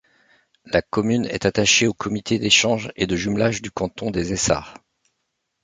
[0.65, 4.73] La commune est attachée au comité d’échanges et de jumelage du canton des Essarts.